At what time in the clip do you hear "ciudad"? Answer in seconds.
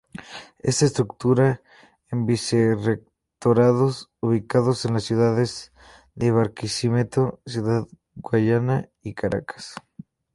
7.45-7.85